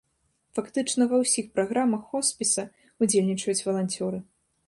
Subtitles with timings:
[0.59, 2.63] Фактычна ва ўсіх праграмах хоспіса
[3.05, 4.17] ўдзельнічаюць валанцёры.